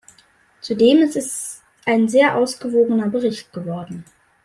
[0.61, 4.03] Zudem ist es ein sehr ausgewogener Bericht geworden.